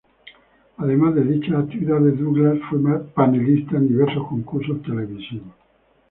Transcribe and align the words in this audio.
Además 0.77 1.13
de 1.13 1.23
dichas 1.25 1.59
actividades, 1.63 2.17
Douglas 2.19 2.57
fue 2.71 2.79
panelista 3.13 3.77
en 3.77 3.87
diversos 3.89 4.27
concursos 4.29 4.81
televisivos. 4.81 5.53